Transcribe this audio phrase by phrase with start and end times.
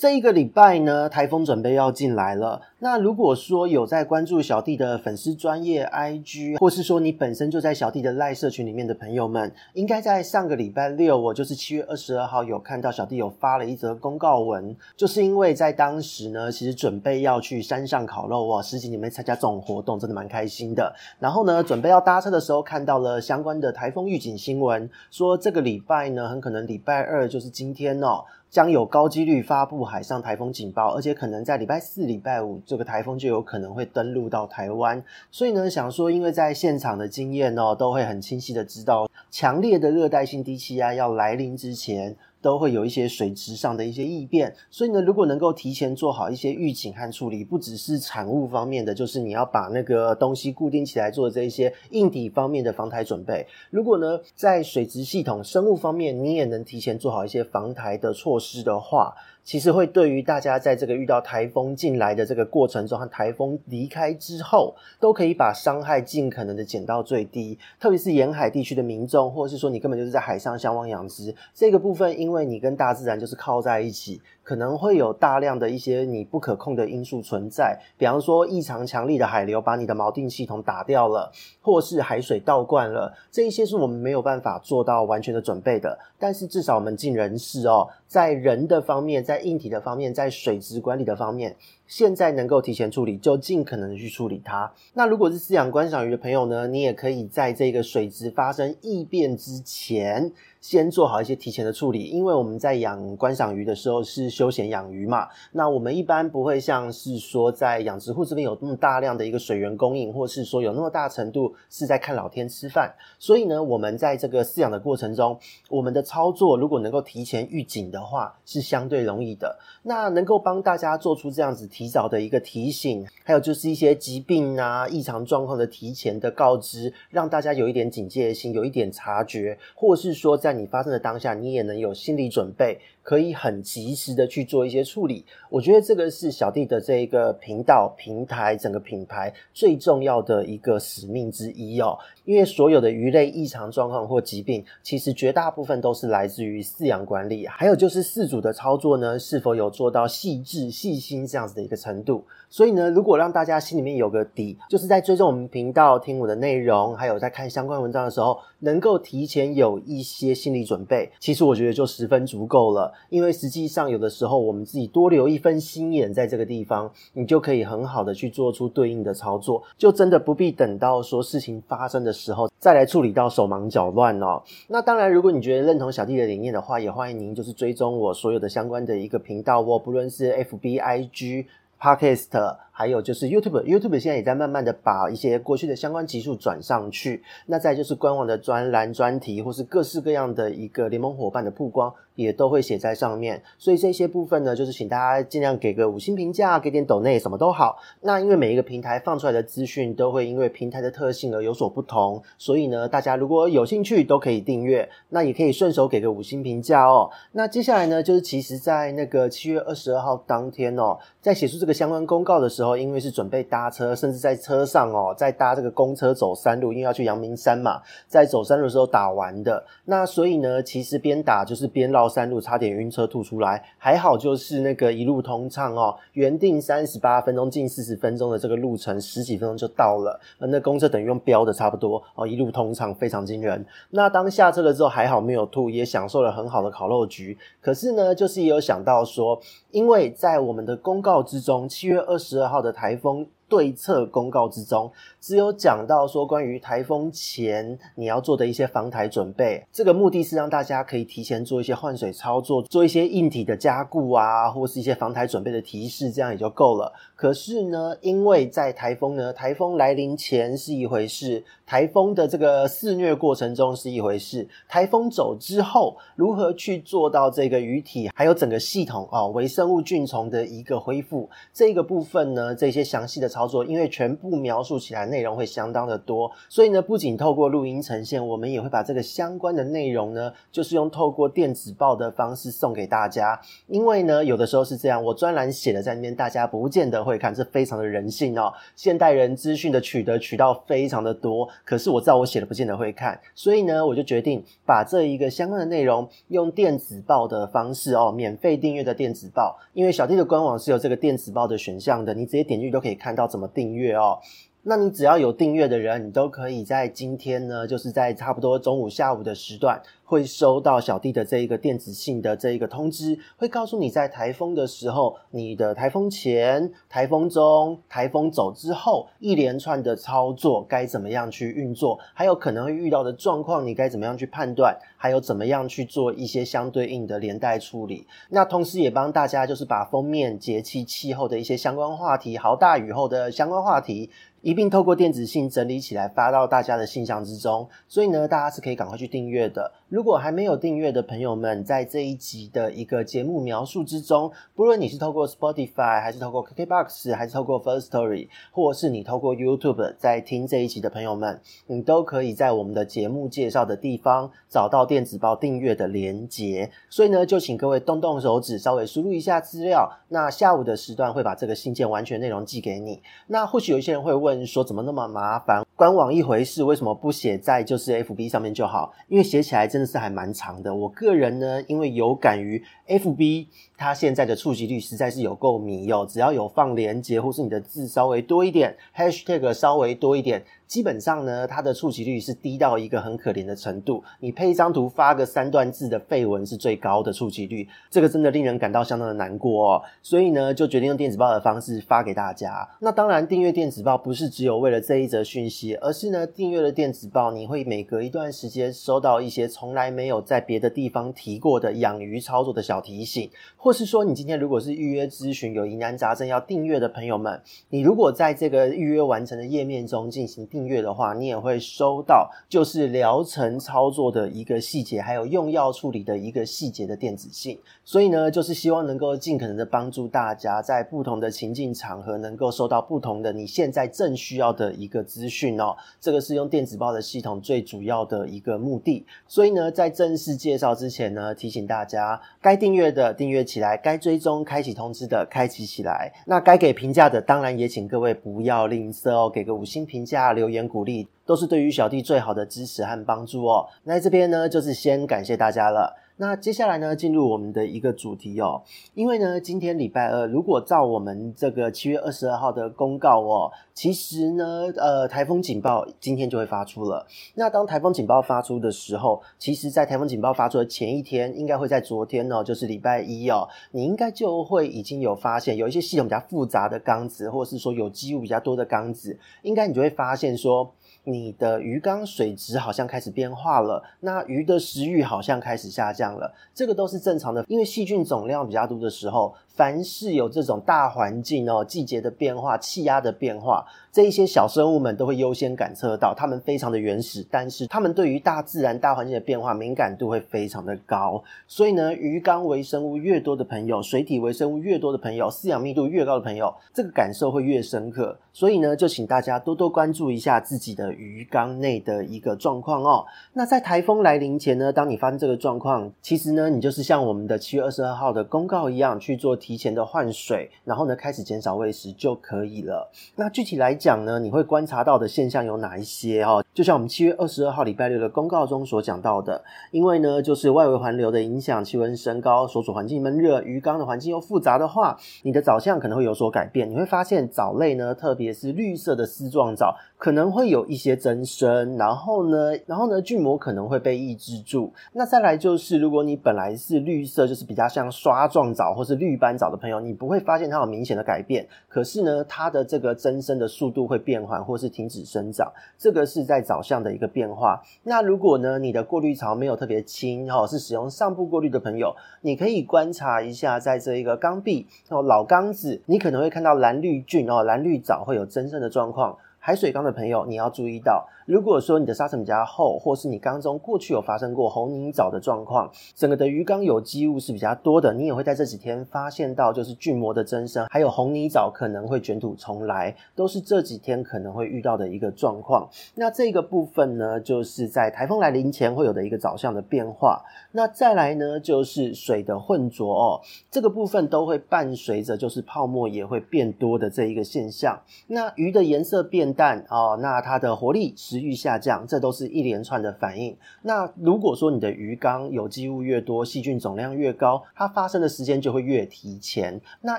[0.00, 2.62] 这一个礼拜呢，台风准备要进来了。
[2.78, 20.90] 那如果说有在关注小弟的粉丝专业 IG，或是说你本身就在小弟的赖社群里面的朋友们，应该在上个礼拜六，我就是七月二十二号有看到小弟有发了一则公告文，就是因为在当时呢，其实准备要去山上烤肉哇，十几年没参加这种活动，真的蛮开心的。
[21.18, 28.24] 然后呢，准备要搭车的时候，看到了相关的台风预警新闻，说这个礼拜呢，很可能礼拜二就是今天哦。
[28.50, 35.02] 将有高几率发布海上台风警报，而且可能在礼拜四、礼拜五，这个台风就有可能会登陆到台湾。
[35.30, 42.16] 所以呢，想说，因为在现场的经验哦，都会很清晰的知道，强烈的热带性低气压要来临之前。
[42.42, 53.46] 都会有一些水质上的一些异变，所以呢，如果能够提前做好一些预警和处理，不只是产物方面的，就是你要把那个东西固定起来做这一些硬底方面的防台准备。
[53.70, 67.58] 如果呢，在水质系统、生物方面，你也能提前做好一些防台的措施的话，其实会对于大家在这个遇到台风进来的这个过程中和台风离开之后，都可以把伤害尽可能的减到最低。
[67.80, 74.20] 特别是沿海地区的民众，或者是说你根本就是在海上相望养殖这个部分，因为你跟大自然就是靠在一起。
[74.42, 85.96] 可能会有大量的一些你不可控的因素存在，比方说异常强力的海流把你的锚定系统打掉了，或是海水倒灌了，这一些是我们没有办法做到完全的准备的。
[86.18, 91.54] 但是至少我们尽人事哦，在人的方面，在硬体的方面，在水质管理的方面，
[91.90, 94.72] 现在能够提前处理，就尽可能的去处理它。
[94.94, 115.36] 那如果是饲养观赏鱼的朋友呢，你也可以在这个水质发生异变之前，先做好一些提前的处理，因为我们在养观赏鱼的时候是休闲养鱼嘛，那我们一般不会像是说在养殖户这边有那么大量的一个水源供应，或是说有那么大程度是在看老天吃饭，所以呢，我们在这个饲养的过程中，
[115.68, 119.58] 我们的操作如果能够提前预警的话，是相对容易的。
[119.82, 130.50] 那能够帮大家做出这样子提早的一个提醒，还有就是一些疾病啊、异常状况的提前的告知，让大家有一点警戒心，有一点察觉，或是说在。
[130.60, 132.78] 你发生的当下，你也能有心理准备。
[133.02, 141.98] 可以很及时的去做一些处理，我觉得这个是小弟的这一个频道平台整个品牌最重要的一个使命之一哦。
[142.26, 152.22] 因为所有的鱼类异常状况或疾病，其实绝大部分都是来自于饲养管理，还有就是饲主的操作呢，是否有做到细致细心这样子的个程度。
[152.50, 162.92] 所以呢，如果让大家心里面有个底，就是在追踪我们频道、听我的内容，还有在看相关文章的时候，能够提前有一些心理准备，其实我觉得就十分足够了。
[163.08, 174.42] 因为实际上，有的时候我们自己多留一分心眼在这个地方，你就可以很好的去做出对应的操作，就真的不必等到说事情发生的时候再来处理到手忙脚乱哦。
[174.66, 181.46] 那当然，如果你觉得认同小弟的理念的话，也欢迎您就是追踪我所有的相关的一个频道哦，不论是 FB、IG、
[181.80, 182.69] Podcast。
[182.80, 187.22] 还有就是 YouTube，YouTube 现在也在慢慢的把一些过去的相关集数转上去。
[187.44, 193.42] 那再就是官网的专栏、专题，或是各式各样的一个联盟伙伴的曝光，也都会写在上面。
[193.58, 197.76] 所以这些部分呢，就是请大家尽量给个五星评价，给点抖内，什么都好。
[198.00, 207.10] 那因为每一个平台放出来的资讯都会因为平台的特性而有所不同，所以呢，大家如果有兴趣都可以订阅，那也可以顺手给个五星评价哦。
[207.32, 212.69] 那接下来呢，就是其实在那个七月二十二号当天哦，在写出这个相关公告的时候。
[212.76, 219.64] 因为是准备搭车，甚至在车上哦，在搭这个公车走山路，因为要去阳明山嘛，在走山路的时候打完的。
[219.84, 223.62] 那所以呢，其实边打就是边绕山路，差点晕车吐出来。
[223.78, 230.20] 还好就是那个一路通畅哦，原定三十八分钟，近四十分钟的这个路程，十几分钟就到了。
[230.38, 233.64] 那公车等于用飙的差不多哦，一路通畅，非常惊人。
[233.90, 237.36] 那当下车了之后，还好没有吐，也享受了很好的烤肉局。
[237.60, 239.40] 可是呢，就是也有想到说，
[239.70, 249.66] 因为在我们的公告之中，七月二十二号的台风对策公告之中，只有讲到说关于台风前你要做的一些防台准备。
[249.72, 256.92] 这个目的是让大家可以提前做一些换水操作，做一些硬体的加固啊，或是一些防台准备的提示，这样也就够了。
[257.16, 287.00] 可是呢，因为在台风呢，台风来临前是一回事，台风的这个肆虐过程中是一回事，台风走之后，如何去做到这个鱼体还有整个系统啊，微生物菌丛的一个恢复，这个部分呢，这些详细的操操作，因为全部描述起来内容会相当的多，所以呢，不仅透过录音呈现，我们也会把这个相关的内容呢，就是用透过电子报的方式送给大家，因为呢，有的时候是这样，我专栏写的在那边，大家不见得。
[287.00, 288.52] 会看，这非常的人性哦。
[288.76, 299.58] 现代人资讯的取得渠道非常的多，可是我知道我写的不见得会看，所以呢，我就决定把这一个相关的内容用电子报的方式哦，免费订阅的电子报。
[299.72, 304.18] 因为小弟的官网是有这个电子报的选项的，你直接点进去都可以看到怎么订阅哦。
[304.62, 328.06] 那你只要有订阅的人，你都可以在今天呢，就是在差不多中午、下午的时段，会收到小弟的这一个电子信的这一个通知，会告诉你在台风的时候，你的台风前、台风中、台风走之后，一连串的操作该怎么样去运作，还有可能会遇到的状况，你该怎么样去判断，还有怎么样去做一些相对应的连带处理。
[328.28, 334.10] 那同时也帮大家就是把封面节气气候的一些相关话题，豪大雨后的相关话题。
[334.42, 339.70] 一并透过电子信整理起来发到大家的信箱之中，所以呢，大家是可以赶快去订阅的。
[339.90, 356.70] 如果还没有订阅的朋友们，在这一集的一个节目描述之中，不论你是透过 Spotify，还是透过 KKBOX，还是透过 First Story，或是你透过 YouTube 在听这一集的朋友们，你都可以在我们的节目介绍的地方找到电子报订阅的连结。
[356.88, 359.90] 所以呢，就请各位动动手指，稍微输入一下资料。
[360.08, 363.02] 那下午的时段会把这个信件完全内容寄给你。
[363.26, 364.29] 那或许有一些人会问。
[364.46, 365.64] 说怎么那么麻烦？
[365.80, 368.92] 官网一回事，为什么不写在就是 FB 上面就好？
[369.08, 370.74] 因为写起来真的是还蛮长的。
[370.74, 373.46] 我个人呢，因为有感于 FB，
[373.78, 376.06] 它现在的触及率实在是有够迷哦。
[376.06, 380.44] 只要有放连接，或是你的字稍微多一点，#hashtag 稍微多一点。
[380.66, 384.04] 基本上呢，它的触及率是低到一个很可怜的程度。
[384.20, 389.82] 你配一张图，发个三段字的废文是最高的触及率，这个真的令人感到相当的难过哦。
[390.00, 392.68] 所以呢，就决定用电子报的方式发给大家。
[392.80, 410.70] 那当然，订阅电子报不是只有为了这一则讯息，而是呢，订阅了电子报，你会每隔一段时间收到一些从来没有在别的地方提过的养鱼操作的小提醒，或是说，你今天如果是预约咨询有疑难杂症要订阅的朋友们，你如果在这个预约完成的页面中进行订。
[410.70, 417.58] 阅的话，你也会收到就是疗程操作的一个细节，还有用药处理的一个细节的电子信。
[417.84, 425.76] 所以呢，就是希望能够尽可能的帮助大家在不同的情境场合，能够收到不同的你现在正需要的一个资讯哦。
[426.00, 429.06] 这个是用电子报的系统最主要的一个目的。
[429.28, 436.12] 所以呢，在正式介绍之前呢，提醒大家，该订阅的订阅起来，该追踪开启通知的开启起来。
[436.26, 443.68] 那该给评价的，当然也请各位不要吝啬哦，给个五星评价留言鼓励都是对于小弟最好的支持和帮助哦。
[443.84, 445.99] 那在这边呢，就是先感谢大家了。
[446.20, 448.62] 那接下来呢，进入我们的一个主题哦。
[448.92, 457.06] 因为呢，今天礼拜二，如果照我们这个七月二十二号的公告哦，其实呢，呃，台风警报今天就会发出了。
[457.36, 470.74] 那当台风警报发出的时候，其实在台风警报发出的前一天，应该会在昨天哦，就是礼拜一哦，你应该就会已经有发现，有一些系统比较复杂的缸子，或者是说有机物比较多的缸子，应该你就会发现说。
[471.04, 479.34] 你的鱼缸水质好像开始变化了，那鱼的食欲好像开始下降了，这个都是正常的，因为细菌总量比较多的时候。
[479.60, 483.62] 凡是有这种大环境哦，季节的变化、气压的变化，
[483.92, 491.22] 这一些小生物们都会优先感测到，它们非常的原始，但是它们对于大自然大环境的变化敏感度会非常的高。
[491.46, 498.16] 所以呢，鱼缸微生物越多的朋友，水体微生物越多的朋友，饲养密度越高的朋友，这个感受会越深刻。
[498.32, 503.04] 所以呢，就请大家多多关注一下自己的鱼缸内的一个状况哦。
[503.34, 509.36] 那在台风来临前呢，当你发生这个状况，其实呢，你就是像我们的七月二十二号的公告一样去做。
[509.50, 512.88] 提前的换水，然后呢，开始减少喂食就可以了。
[513.16, 516.44] 那具体来讲呢，你会观察到的现象有哪一些哦？
[516.54, 519.42] 就像我们七月二十二号礼拜六的公告中所讲到的，
[519.72, 526.70] 因为呢，就是外围环流的影响，气温升高，所处环境闷热，鱼缸的环境又复杂的话，你的藻相可能会有所改变。
[526.70, 534.72] 你会发现藻类呢，特别是绿色的丝状藻，可能会有一些增生，然后呢，然后呢，菌膜可能会被抑制住。
[534.94, 541.46] 那再来就是，如果你本来是绿色，就是比较像刷状藻或是绿斑藻的朋友，你不会发现它有明显的改变。
[541.68, 547.60] 可是呢，它的这个增生的速度会变缓，或是停止生长，这个是在藻相的一个变化。
[547.82, 559.18] 那如果呢，你的过滤槽没有特别轻，哦，是使用上部过滤的朋友，你可以观察一下，在这一个缸壁哦，老缸子，你可能会看到蓝绿菌哦，蓝绿藻会有增生的状况。
[559.42, 575.68] 海水缸的朋友，你要注意到，如果说你的沙层比较厚，或是你缸中过去有发生过红泥藻的状况，整个的鱼缸有机物是比较多的，你也会在这几天发现到就是菌膜的增生，还有红泥藻可能会卷土重来，都是这几天可能会遇到的一个状况。
[575.94, 580.24] 那这个部分呢，就是在台风来临前会有的一个早相的变化。
[580.50, 587.80] 那再来呢，就是水的混浊哦，这个部分都会伴随着就是泡沫也会变多的这一个现象。
[588.08, 590.92] 那鱼的颜色变淡哦，那它的活力、
[591.34, 593.36] 下降，这都是一连串的反应。
[593.62, 599.60] 那如果说你的鱼缸有机物越多，细菌总量越高，它发生的时间就会越提前。
[599.80, 599.98] 那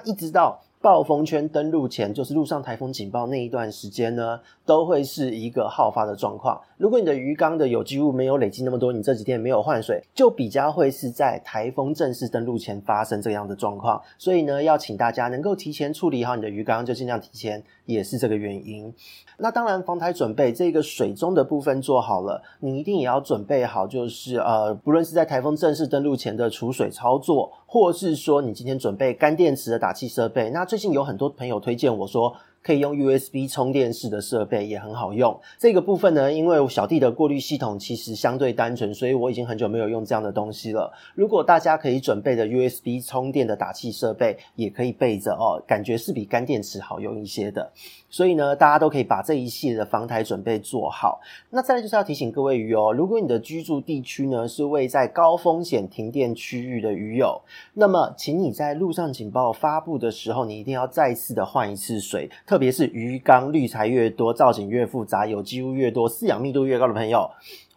[0.02, 6.60] 一直到暴风圈登陆前，就是陆上台风警报那一段时间呢，都会是一个好发的状况。
[6.78, 14.02] 如果你的鱼缸的有机物没有累积那么多，你这几天没有换水，就比较会是在台风正式登陆前发生这样的状况。
[14.18, 18.92] 所以呢，要请大家能够提前处理好你的鱼缸，就尽量提前，也是这个原因。
[19.38, 30.50] 那当然，防台准备这个水中的部分做好了，你一定也要准备好，就是呃，不论是在台风正式登陆前的储水操作，或是说你今天准备干电池的打气设备。
[30.50, 35.40] 那最近有很多朋友推荐我说，可以用 USB 充电式的设备也很好用。
[35.58, 40.92] 这个部分呢，因为小弟的过滤系统其实相对单纯，所以我已经很久没有用这样的东西了。
[41.16, 47.72] 如果大家可以准备的 USB 充电的打气设备，也可以备着哦，感觉是比干电池好用一些的。
[48.10, 51.22] 所以呢，大家都可以把这一系列的防台准备做好。
[51.50, 57.42] 那再来就是要提醒各位鱼友，如果你的居住地区呢是位在高风险停电区域的鱼友，
[57.74, 67.32] 那么请你在路上警报发布的时候，你一定要再次的换一次水，特别是鱼缸滤材越多、造型越复杂、有机物越多、饲养密度越高的朋友。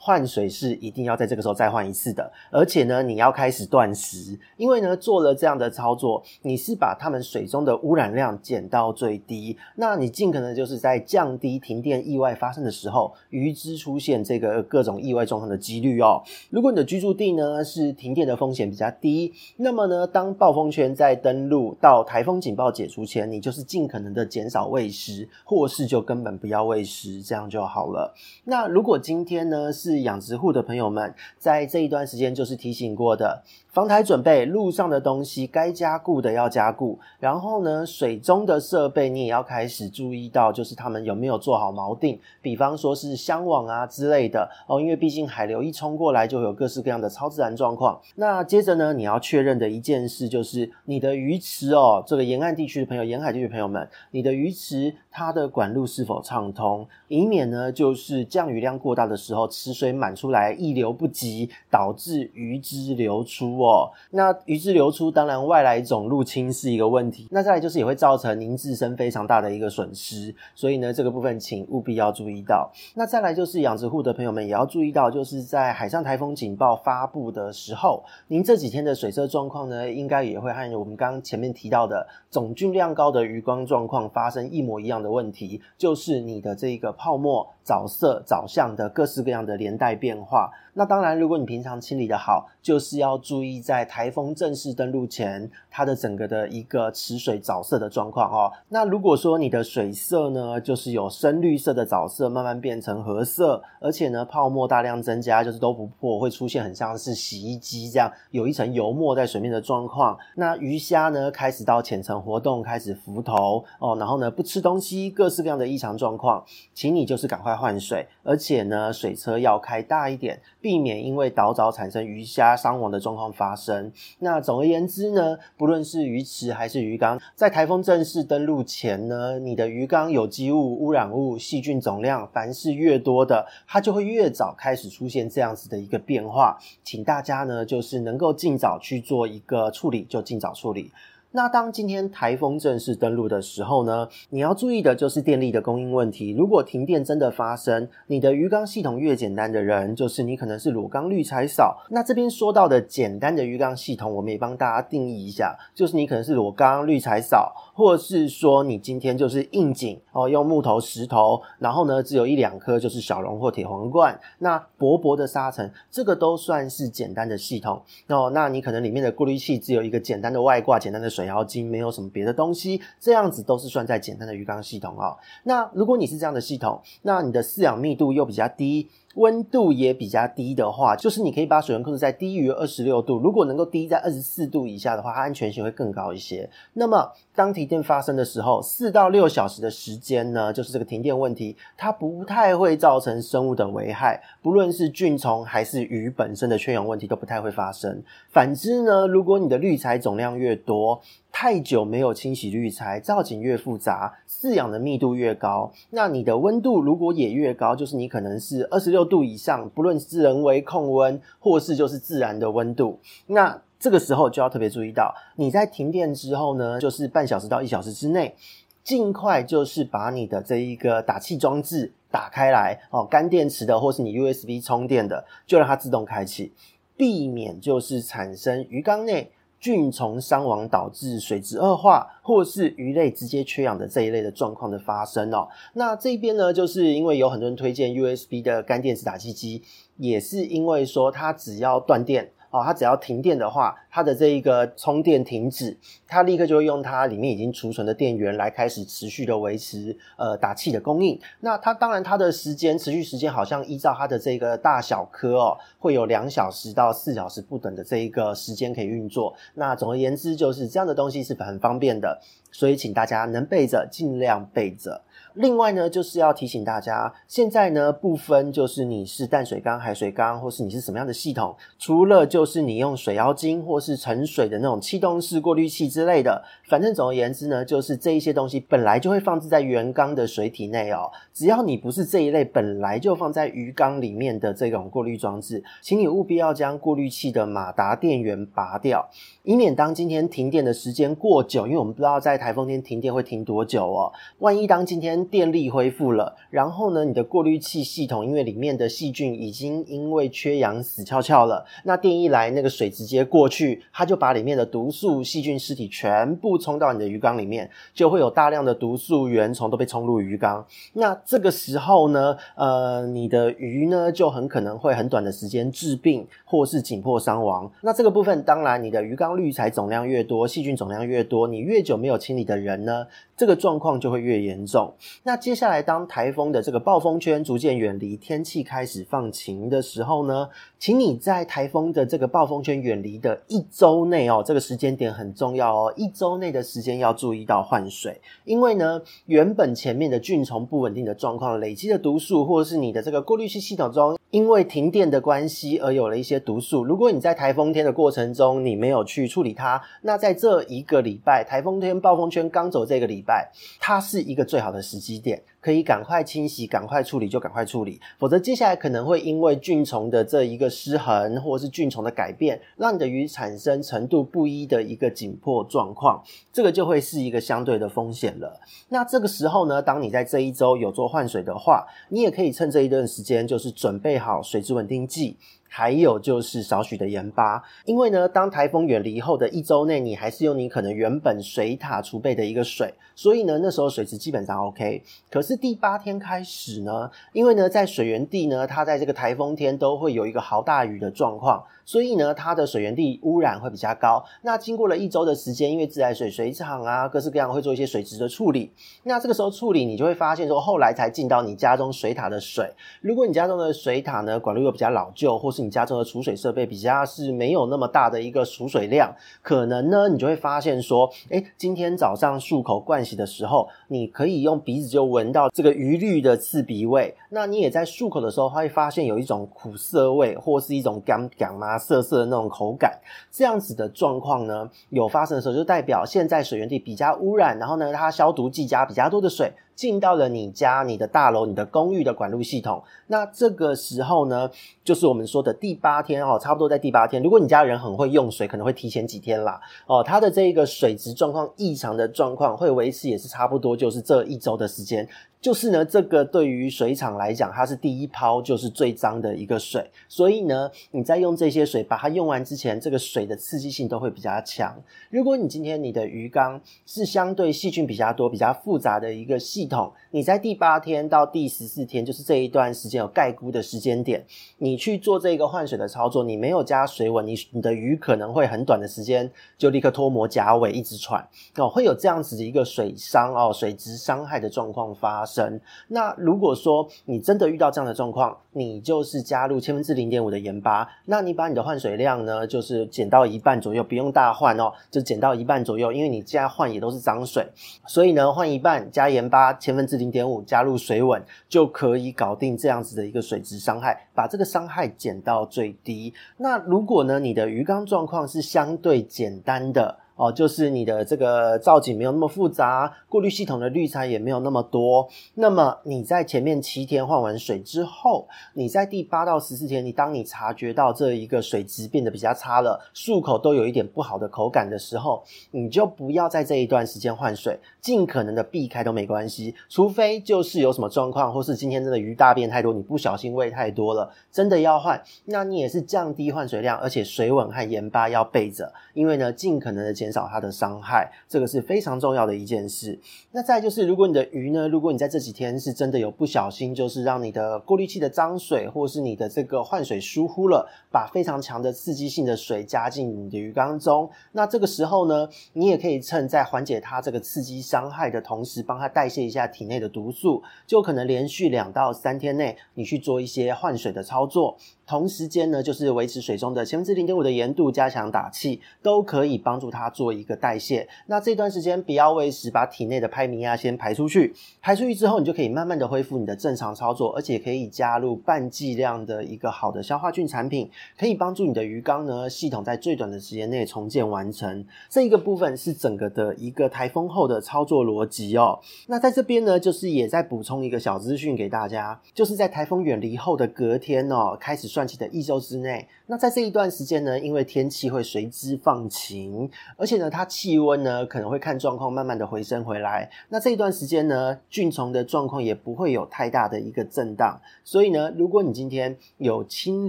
[0.05, 16.23] 换水是一定要在这个时候再换一次的，而且呢，你要开始断食，因为呢，做了这样的操作，你是把它们水中的污染量减到最低，那你尽可能就是在降低停电意外发生的时候，鱼只出现这个各种意外状况的几率哦。
[16.51, 28.15] 如果你的居住地呢是停电的风险比较低，那么呢，当暴风圈在登陆到台风警报解除前，你就是尽可能的减少喂食，或是就根本不要喂食，这样就好了。
[28.45, 33.43] 那如果今天呢是养殖户的朋友们，在这一段时间就是提醒过的。
[33.73, 48.01] 防台准备，路上的东西该加固的要加固，然后呢，水中的设备你也要开始注意到，就是他们有没有做好锚定，比方说是箱网啊之类的哦，因为毕竟海流一冲过来，就有各式各样的超自然状况。
[48.15, 63.91] 那接着呢，你要确认的一件事就是你的鱼池哦，这个沿岸地区的朋友、沿海地区朋友们，你的鱼池它的管路是否畅通，以免呢就是降雨量过大的时候，池水水满出来，溢流不及，导致鱼汁流出哦。
[64.11, 67.29] 那鱼汁流出，当然外来种入侵是一个问题。
[67.31, 72.73] 那再来就是也会造成您自身非常大的一个损失，所以呢，这个部分请务必要注意到。
[72.95, 87.47] 那再来就是养殖户的朋友们也要注意到，就是在海上台风警报发布的时候，您这几天的水色状况呢，应该也会和我们刚刚前面提到的总菌量高的鱼缸状况发生一模一样的问题，就是你的这个泡沫。
[87.64, 90.52] 藻色、藻相的各式各样的连带变化。
[90.75, 98.52] 那当然，如果你平常清理得好，就是要注意在台风正式登陆前，它的整个的一个池水藻色的状况哦。
[98.69, 110.19] 那如果说你的水色呢，就是有深绿色的藻色，慢慢变成褐色，而且呢泡沫大量增加，就是都不破，会出现很像是洗衣机这样有一层油墨在水面的状况。
[110.37, 117.54] 那鱼虾呢开始到浅层活动，开始浮头哦，然后呢不吃东西，各式各样的异常状况，请你就是赶快。
[117.54, 123.92] 换水，而且呢，水车要开大一点，避免因为倒藻产生鱼虾伤亡的状况发生。
[124.21, 136.59] 那总而言之呢，不论是鱼池还是鱼缸，在台风正式登陆前呢，你的鱼缸有机物、污染物、细菌总量，凡是越多的，它就会越早开始出现这样子的一个变化。
[136.83, 140.90] 请大家呢，就是能够尽早去做一个处理，就尽早处理。
[141.37, 146.31] 那当今天台风正式登陆的时候呢，你要注意的就是电力的供应问题。
[146.31, 151.76] 如果停电真的发生，你的鱼缸系统越简单的人，就是你可能是裸缸滤材少。
[151.91, 168.31] 那这边说到的简单的鱼缸系统，我们也帮大家定义一下，就是你可能是裸缸滤材少，或者是说你今天就是硬景哦，用木头、石头，然后呢只有一两颗就是小龙或铁皇冠，那薄薄的沙层，这个都算是简单的系统哦。
[168.33, 175.16] 那你可能里面的过滤器只有一个简单的外挂、简单的水妖精，没有什么别的东西，这样子都是算在简单的鱼缸系统哦。
[175.45, 178.88] 那如果你是这样的系统，那你的饲养密度又比较低。
[179.14, 183.18] 温度也比较低的话，就是你可以把水温控制在低于二十六度。
[183.18, 186.49] 如果能够低在二十四度以下的话，它安全性会更高一些。
[186.73, 198.02] 那么，当停电发生的时候，四到六小时的时间呢，就是这个停电问题，它不太会造成生物的危害，不论是菌虫还是鱼本身的缺氧问题都不太会发生。
[198.30, 201.00] 反之呢，如果你的滤材总量越多，
[201.37, 218.37] 太久没有清洗滤材，造景越复杂，饲养的密度越高，那你的温度如果也越高，就是你可能是二十六度以上，不论是人为控温，或是就是自然的温度，那这个时候就要特别注意到，你在停电之后呢，就是半小时到一小时之内，
[218.85, 226.53] 尽快就是把你的这一个打气装置打开来哦，干电池的或是你 USB 充电的，就让它自动开启，
[226.97, 229.33] 避免就是产生鱼缸内。
[229.64, 235.49] 菌虫伤亡导致水质恶化，或是鱼类直接缺氧的这一类的状况的发生哦。
[235.73, 239.62] 那这边呢，就是因为有很多人推荐 USB 的干电池打气机，
[239.97, 242.33] 也是因为说它只要断电。
[242.55, 251.21] 哦，它只要停电的话，它的这一个充电停止，它立刻就会用它里面已经储存的电源来开始持续的维持呃打气的供应。
[251.41, 259.35] 那它当然它的时间持续时间好像依照它的这个大小颗哦，会有两小时到四小时不等的这一个时间可以运作。
[259.55, 262.21] 那总而言之，就是这样的东西是很方便的，
[262.53, 265.03] 所以请大家能备着尽量备着。
[265.35, 281.11] 另外呢，就是要提醒大家，现在呢不分就是你是淡水缸、海水缸，或是你是什么样的系统，除了就是你用水妖精或是盛水的那种气动式过滤器之类的，反正总而言之呢，就是这一些东西本来就会放置在原缸的水体内哦。
[281.33, 289.09] 只要你不是这一类本来就放在鱼缸里面的这种过滤装置，请你务必要将过滤器的马达电源拔掉，
[289.43, 294.12] 以免当今天停电的时间过久，因为我们不知道在台风天停电会停多久哦。
[294.38, 310.64] 万一当今天电力恢复了，然后呢，你的过滤器系统因为里面的细菌已经因为缺氧死翘翘了，那电一来，那个水直接过去，它就把里面的毒素、细菌尸体全部冲到你的鱼缸里面，就会有大量的毒素原虫都被冲入鱼缸。
[310.93, 317.71] 那这个时候呢，呃，你的鱼呢就很可能会很短的时间致病或是紧迫伤亡。
[317.83, 324.93] 那这个部分，当然你的鱼缸滤材总量越多，细菌总量越多，你越久没有清理的人呢，这个状况就会越严重。
[325.23, 330.49] 那接下来，当台风的这个暴风圈逐渐远离，天气开始放晴的时候呢，
[330.79, 346.85] 请你在台风的这个暴风圈远离的一周内哦，这个时间点很重要哦，一周内的时间要注意到换水，因为呢，原本前面的菌虫不稳定的状况累积的毒素，或者是你的这个过滤器系统中，因为停电的关系而有了一些毒素。
[346.85, 355.43] 如果你在台风天的过程中你没有去处理它，那在这一个礼拜，台风天暴风圈刚走这个礼拜，它是一个最好的时机点。
[355.64, 366.22] 可以赶快清洗，赶快处理就赶快处理，否则接下来可能会因为菌虫的这一个失衡，或者是菌虫的改变，让你的鱼产生程度不一的一个紧迫状况，
[366.53, 368.61] 这个就会是一个相对的风险了。
[368.90, 375.38] 那这个时候呢，当你在这一周有做换水的话，你也可以趁这一段时间，就是准备好水质稳定剂。
[375.66, 385.03] 还有就是少许的盐巴，因为呢，当台风远离后的一周内，你还是用你可能原本水塔储备的一个水，所以呢，那时候水质基本上 OK。
[385.29, 391.64] 可是第八天开始呢，因为呢，在水源地呢，它在这个台风天都会有一个豪大雨的状况。
[391.85, 394.25] 所以呢，它的水源地污染会比较高。
[394.42, 398.70] 那经过了一周的时间，因为自来水水厂啊，各式各样会做一些水质的处理。
[399.05, 402.73] 那这个时候处理，你就会发现说，后来才进到你家中水塔的水。
[403.01, 417.14] 如果你家中的水塔呢，管路又比较老旧，或是你家中的储水设备比较是没有那么大的一个储水量，可能呢，你就会发现说，诶，今天早上漱口盥洗的时候，你可以用鼻子就闻到这个余氯的刺鼻味。
[417.31, 421.74] 那你也在漱口的时候，会发现有一种苦涩味，或是一种干干吗。
[421.79, 422.99] 涩涩的那种口感，
[423.31, 432.83] 这样子的状况呢，有发生的时候，就代表现在水源地比较污染，然后呢，它消毒剂加比较多的水，进到了你家、你的大楼、你的公寓的管路系统。
[433.09, 434.51] 那这个时候呢，
[434.83, 437.23] 就是我们说的第八天哦，差不多在第八天。
[437.23, 445.09] 如果你家人很会用水，可能会提前几天啦哦，它的这个水质状况异常的状况会维持，也是差不多就是这一周的时间。
[445.41, 454.75] 就是呢，这个对于水厂来讲，它是第一泡就是最脏的一个水，所以呢，你在用这些水把它用完之前，这个水的刺激性都会比较强。
[455.11, 464.22] 如果你今天你的鱼缸是相对细菌比较多、比较复杂的一个细系统，你在第八天到第十四天，就是这一段时间有概估的时间点，
[464.59, 475.59] 你去做这个换水的操作，你没有加水稳，你你的鱼可能会很短的时间就立刻脱膜甲尾，一直喘哦，会有这样子的一个水伤哦，水质伤害的状况发生。
[475.88, 487.46] 那如果说你真的遇到这样的状况，你就是加入千分之零点五的盐巴，那你把你的换水量呢，就是减到一半左右，不用大换哦，就减到一半左右，因为你加换也都是脏水，
[487.87, 496.12] 所以呢，换一半加盐巴千分之零点五，加入水稳就可以搞定这样子的一个水质伤害，把这个伤害减到最低。
[496.37, 500.04] 那如果呢，你的鱼缸状况是相对简单的。
[500.16, 505.09] 哦，就是你的这个造景没有那么复杂，过滤系统的滤材也没有那么多。
[505.35, 519.57] 那么你在前面七天换完水之后，你在第八到十四天，你当你察觉到这一个水质变得比较差了，漱口都有一点不好的口感的时候，你就不要在这一段时间换水，尽可能的避开都没关系。
[519.68, 529.92] 除非就是有什么状况，或是今天真的鱼大便太多，你不小心喂太多了，真的要换，那你也是降低换水量，而且水稳和盐巴要备着，因为呢，尽可能的。
[530.05, 533.01] 减少它的伤害，这个是非常重要的一件事。
[533.33, 554.59] 那再就是，如果你的鱼呢，如果你在这几天是真的有不小心，就是让你的过滤器的脏水，或是你的这个换水疏忽了，把非常强的刺激性的水加进你的鱼缸中，那这个时候呢，你也可以趁在缓解它这个刺激伤害的同时，帮它代谢一下体内的毒素，就可能连续两到三天内，你去做一些换水的操作。
[554.87, 560.87] 同时间呢，就是维持水中的千分之零点五的盐度，加强打气，都可以帮助它做一个代谢。
[561.07, 564.35] 那这段时间不要喂食，把体内的拍米亚先排出去。
[564.61, 574.66] 排出去之后，你就可以慢慢的恢复你的正常操作，而且可以加入半剂量的一个好的消化菌产品，可以帮助你的鱼缸呢系统在最短的时间内重建完成。
[574.90, 578.61] 这一个部分是整个的一个台风后的操作逻辑哦。
[578.88, 584.74] 那在这边呢，就是也再补充一个小资讯给大家，就是在台风远离后的隔天哦，开始。
[584.75, 593.11] 算起的一周之内，那在这一段时间呢，因为天气会随之放晴，而且呢，它气温呢可能会看状况慢慢的回升回来。
[593.31, 597.40] 那这一段时间呢，菌虫的状况也不会有太大的一个震荡。
[597.64, 599.88] 所以呢，如果你今天有清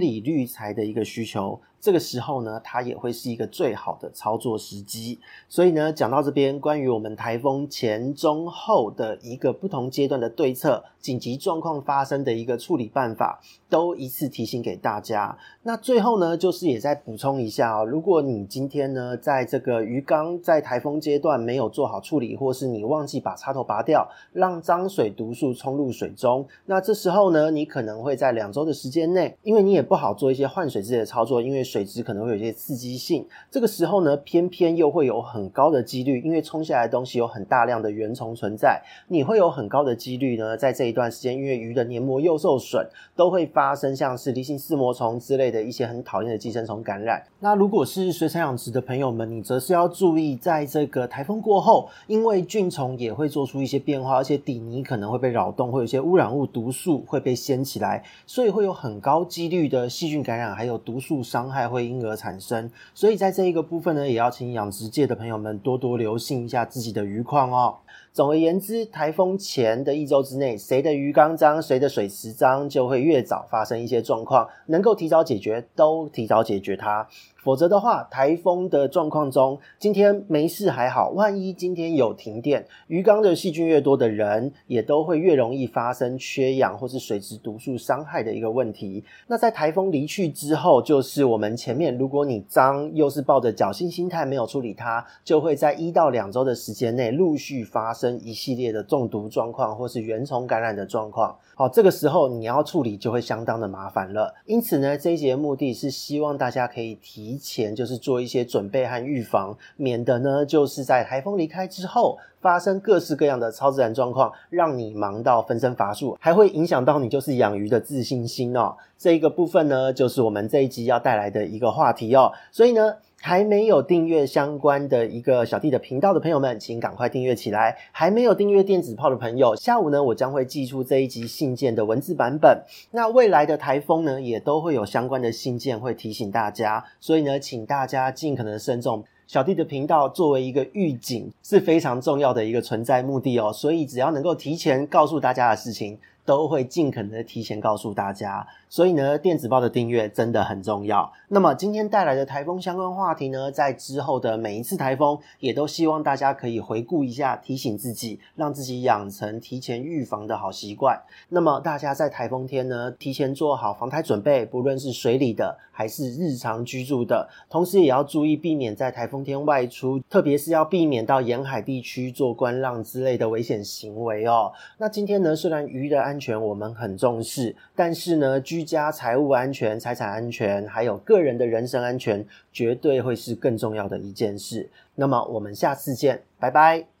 [0.00, 5.20] 理滤材的一个需求，这个时候呢，它也会是一个最好的操作时机。
[5.48, 15.36] 所以呢，讲到这边，关于我们台风前、中、后的一个不同阶段的对策、紧急状况发生的一个处理办法，都一次提醒给大家。
[15.62, 47.22] 那最后后呢，就是也再补充一下哦，如果你今天呢，在这个鱼缸在台风阶段没有做好处理，或是你忘记把插头拔掉，让脏水毒素冲入水中，那这时候呢，你可能会在两周的时间内，因为你也不好做一些换水之类的操作，因为水质可能会有些刺激性，这个时候呢，偏偏又会有很高的几率，因为冲下来的东西有很大量的原虫存在，你会有很高的几率呢，在这一段时间，因为鱼的黏膜又受损，都会发生像是离心四膜虫之类的一些很讨厌的寄生虫感染。
[47.40, 67.76] 那如果是水产养殖的朋友们，你则是要注意，在这个台风过后，因为菌虫也会做出一些变化，而且底泥可能会被扰动，会有一些污染物毒素会被掀起来，所以会有很高几率的细菌感染，还有毒素伤害会因而产生，所以在这一个部分呢，也要请养殖界的朋友们多多留心一下自己的鱼况哦。
[68.16, 77.06] 总而言之，台风前的一周之内，谁的鱼缸脏，谁的水池脏，就会越早发生一些状况，能够提早解决，都提早解决它。
[77.46, 89.04] 否则的话，台风的状况中，今天没事还好，万一今天有停电，鱼缸的细菌越多的人，也都会越容易发生缺氧或是水质毒素伤害的一个问题。
[89.28, 101.36] 那在台风离去之后，就是我们前面，如果你脏又是抱着侥幸心态没有处理它，就会在一到两周的时间内陆续发生一系列的中毒状况或是原虫感染的状况。
[101.54, 104.34] 好，这个时候你要处理就会相当的麻烦了。
[104.46, 118.76] 因此呢，这一节目的是希望大家可以提前就是做一些准备和预防，免得呢就是在台风离开之后发生各式各样的超自然状况，让你忙到分身乏术，还会影响到你就是养鱼的自信心哦。
[118.98, 122.32] 这一个部分呢，就是我们这一集要带来的一个话题哦。
[122.50, 122.94] 所以呢。
[123.26, 127.76] 还没有订阅相关的一个小弟的频道的朋友们，请赶快订阅起来。
[127.90, 132.62] 还没有订阅电子炮的朋友，下午呢，我将会寄出这一集信件的文字版本。
[132.92, 139.02] 那未来的台风呢，也都会有相关的信件会提醒大家，所以呢，请大家尽可能慎重。
[139.26, 143.52] 小弟的频道作为一个预警，是非常重要的一个存在目的哦。
[143.52, 148.46] 所以只要能够提前告诉大家的事情，都会尽可能的提前告诉大家。
[148.68, 151.10] 所以呢，电子报的订阅真的很重要。
[151.28, 161.00] 那么今天带来的台风相关话题呢，在之后的每一次台风，也都希望大家可以回顾一下，提醒自己，让自己养成提前预防的好习惯。
[161.28, 174.52] 那么大家在台风天呢，提前做好防台准备，不论是水里的还是日常居住的，同时也要注意避免在台风天外出，特别是要避免到沿海地区做观浪之类的危险行为哦。
[174.78, 184.66] 那今天呢，虽然鱼的安安全我们很重视，但是呢，居家财务安全、财产安全，还有个人的人身安全，绝对会是更重要的一件事。
[184.94, 186.95] 那么，我们下次见，拜拜。